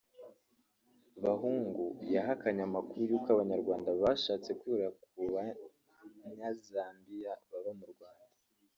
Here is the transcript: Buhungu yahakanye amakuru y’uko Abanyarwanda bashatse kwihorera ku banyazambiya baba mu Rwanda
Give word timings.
Buhungu 1.23 1.85
yahakanye 2.13 2.61
amakuru 2.69 3.01
y’uko 3.09 3.27
Abanyarwanda 3.35 3.89
bashatse 4.01 4.49
kwihorera 4.59 4.91
ku 5.01 5.07
banyazambiya 6.23 7.33
baba 7.51 7.73
mu 7.79 7.87
Rwanda 7.93 8.35